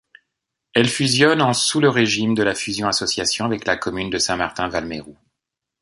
[0.73, 5.19] Elle fusionne en sous le régime de la fusion-association avec la commune de Saint-Martin-Valmeroux.